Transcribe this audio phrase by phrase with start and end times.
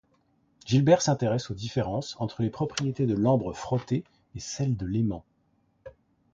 [0.65, 5.23] Gilbert s'intéresse aux différences entre les propriétés de l'ambre frotté et celles de l'aimant.